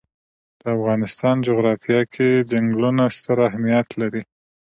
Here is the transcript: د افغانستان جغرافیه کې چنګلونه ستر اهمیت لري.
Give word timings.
د 0.61 0.63
افغانستان 0.77 1.35
جغرافیه 1.47 2.01
کې 2.13 2.29
چنګلونه 2.49 3.03
ستر 3.17 3.37
اهمیت 3.49 3.87
لري. 4.01 4.23